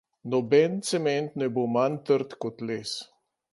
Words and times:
Noben 0.31 0.73
cement 0.91 1.29
ne 1.39 1.47
bo 1.53 1.67
manj 1.75 2.01
trd 2.09 2.29
kot 2.41 2.67
les. 2.71 2.97